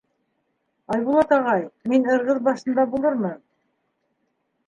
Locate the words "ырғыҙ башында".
2.15-2.85